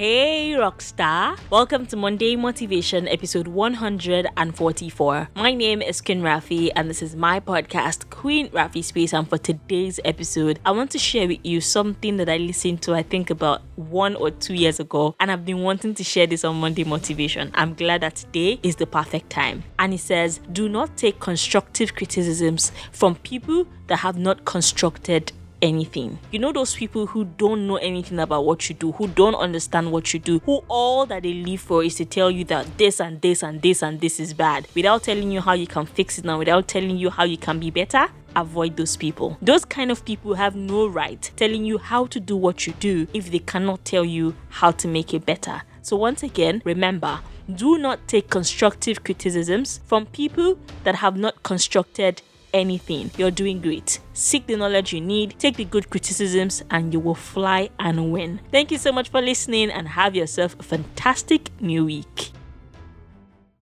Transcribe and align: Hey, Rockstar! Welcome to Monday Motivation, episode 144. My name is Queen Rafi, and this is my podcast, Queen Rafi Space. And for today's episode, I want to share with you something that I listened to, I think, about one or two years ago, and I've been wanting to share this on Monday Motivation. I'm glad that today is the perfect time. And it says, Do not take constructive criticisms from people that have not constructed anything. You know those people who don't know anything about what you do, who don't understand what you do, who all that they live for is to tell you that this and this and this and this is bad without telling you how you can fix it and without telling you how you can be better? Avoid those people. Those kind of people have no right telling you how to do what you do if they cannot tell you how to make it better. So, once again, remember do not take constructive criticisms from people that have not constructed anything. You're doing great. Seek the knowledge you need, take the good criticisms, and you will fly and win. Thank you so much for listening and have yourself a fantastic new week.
Hey, 0.00 0.52
Rockstar! 0.52 1.38
Welcome 1.50 1.84
to 1.88 1.94
Monday 1.94 2.34
Motivation, 2.34 3.06
episode 3.06 3.46
144. 3.46 5.28
My 5.36 5.52
name 5.52 5.82
is 5.82 6.00
Queen 6.00 6.22
Rafi, 6.22 6.70
and 6.74 6.88
this 6.88 7.02
is 7.02 7.14
my 7.14 7.38
podcast, 7.38 8.08
Queen 8.08 8.48
Rafi 8.48 8.82
Space. 8.82 9.12
And 9.12 9.28
for 9.28 9.36
today's 9.36 10.00
episode, 10.06 10.58
I 10.64 10.70
want 10.70 10.90
to 10.92 10.98
share 10.98 11.28
with 11.28 11.40
you 11.44 11.60
something 11.60 12.16
that 12.16 12.30
I 12.30 12.38
listened 12.38 12.80
to, 12.84 12.94
I 12.94 13.02
think, 13.02 13.28
about 13.28 13.60
one 13.76 14.16
or 14.16 14.30
two 14.30 14.54
years 14.54 14.80
ago, 14.80 15.14
and 15.20 15.30
I've 15.30 15.44
been 15.44 15.60
wanting 15.60 15.92
to 15.92 16.02
share 16.02 16.26
this 16.26 16.46
on 16.46 16.56
Monday 16.56 16.84
Motivation. 16.84 17.50
I'm 17.52 17.74
glad 17.74 18.00
that 18.00 18.16
today 18.16 18.58
is 18.62 18.76
the 18.76 18.86
perfect 18.86 19.28
time. 19.28 19.64
And 19.78 19.92
it 19.92 20.00
says, 20.00 20.40
Do 20.50 20.70
not 20.70 20.96
take 20.96 21.20
constructive 21.20 21.94
criticisms 21.94 22.72
from 22.90 23.16
people 23.16 23.66
that 23.88 23.98
have 23.98 24.16
not 24.16 24.46
constructed 24.46 25.32
anything. 25.62 26.18
You 26.30 26.38
know 26.38 26.52
those 26.52 26.74
people 26.74 27.06
who 27.06 27.24
don't 27.24 27.66
know 27.66 27.76
anything 27.76 28.18
about 28.18 28.44
what 28.44 28.68
you 28.68 28.74
do, 28.74 28.92
who 28.92 29.08
don't 29.08 29.34
understand 29.34 29.92
what 29.92 30.12
you 30.12 30.20
do, 30.20 30.40
who 30.40 30.62
all 30.68 31.06
that 31.06 31.22
they 31.22 31.34
live 31.34 31.60
for 31.60 31.82
is 31.84 31.94
to 31.96 32.04
tell 32.04 32.30
you 32.30 32.44
that 32.46 32.78
this 32.78 33.00
and 33.00 33.20
this 33.20 33.42
and 33.42 33.60
this 33.62 33.82
and 33.82 34.00
this 34.00 34.20
is 34.20 34.34
bad 34.34 34.66
without 34.74 35.02
telling 35.02 35.30
you 35.30 35.40
how 35.40 35.52
you 35.52 35.66
can 35.66 35.86
fix 35.86 36.18
it 36.18 36.24
and 36.24 36.38
without 36.38 36.68
telling 36.68 36.96
you 36.96 37.10
how 37.10 37.24
you 37.24 37.36
can 37.36 37.58
be 37.58 37.70
better? 37.70 38.06
Avoid 38.36 38.76
those 38.76 38.96
people. 38.96 39.36
Those 39.42 39.64
kind 39.64 39.90
of 39.90 40.04
people 40.04 40.34
have 40.34 40.54
no 40.54 40.86
right 40.86 41.30
telling 41.36 41.64
you 41.64 41.78
how 41.78 42.06
to 42.06 42.20
do 42.20 42.36
what 42.36 42.66
you 42.66 42.72
do 42.74 43.06
if 43.12 43.30
they 43.30 43.40
cannot 43.40 43.84
tell 43.84 44.04
you 44.04 44.36
how 44.48 44.70
to 44.72 44.88
make 44.88 45.12
it 45.12 45.26
better. 45.26 45.62
So, 45.82 45.96
once 45.96 46.22
again, 46.22 46.62
remember 46.64 47.20
do 47.56 47.78
not 47.78 48.06
take 48.06 48.30
constructive 48.30 49.02
criticisms 49.02 49.80
from 49.84 50.06
people 50.06 50.58
that 50.84 50.94
have 50.96 51.16
not 51.16 51.42
constructed 51.42 52.22
anything. 52.52 53.10
You're 53.16 53.30
doing 53.30 53.60
great. 53.60 54.00
Seek 54.12 54.46
the 54.46 54.56
knowledge 54.56 54.92
you 54.92 55.00
need, 55.00 55.34
take 55.38 55.56
the 55.56 55.64
good 55.64 55.88
criticisms, 55.88 56.62
and 56.70 56.92
you 56.92 57.00
will 57.00 57.14
fly 57.14 57.70
and 57.78 58.12
win. 58.12 58.40
Thank 58.50 58.70
you 58.70 58.78
so 58.78 58.92
much 58.92 59.08
for 59.08 59.22
listening 59.22 59.70
and 59.70 59.88
have 59.88 60.14
yourself 60.14 60.54
a 60.60 60.62
fantastic 60.62 61.50
new 61.60 61.86
week. 61.86 62.19